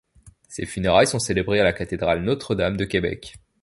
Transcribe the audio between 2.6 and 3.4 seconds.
de Québec.